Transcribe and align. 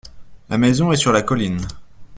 La 0.49 0.57
maison 0.57 0.91
est 0.91 0.95
sur 0.95 1.11
la 1.11 1.21
colline. 1.21 1.61